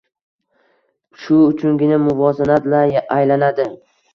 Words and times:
Shu 1.25 1.37
uchungina 1.51 2.01
muvozanat-la 2.07 2.83
aylanadi. 3.19 3.69